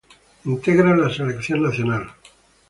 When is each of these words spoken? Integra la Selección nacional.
Integra 0.45 0.95
la 0.97 1.13
Selección 1.13 1.61
nacional. 1.61 2.11